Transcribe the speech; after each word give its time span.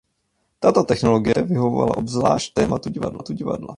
Tato 0.59 0.83
technologie 0.85 1.33
vyhovovala 1.43 1.97
obzvlášť 2.01 2.47
tématu 2.53 2.89
divadla. 3.35 3.69